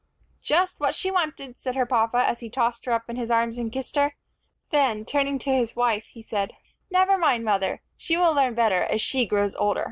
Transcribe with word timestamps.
"Just 0.41 0.79
what 0.79 0.95
she 0.95 1.11
wanted," 1.11 1.59
said 1.59 1.75
her 1.75 1.85
papa, 1.85 2.27
as 2.27 2.39
he 2.39 2.49
tossed 2.49 2.85
her 2.85 2.91
up 2.91 3.07
in 3.07 3.17
his 3.17 3.29
arms 3.29 3.59
and 3.59 3.71
kissed 3.71 3.95
her. 3.97 4.15
Then, 4.71 5.05
turning 5.05 5.37
to 5.37 5.51
his 5.51 5.75
wife, 5.75 6.05
he 6.11 6.23
said, 6.23 6.53
"Never 6.89 7.19
mind, 7.19 7.45
mother, 7.45 7.83
she 7.97 8.17
will 8.17 8.33
learn 8.33 8.55
better 8.55 8.81
as 8.81 8.99
she 8.99 9.27
grows 9.27 9.53
older." 9.53 9.79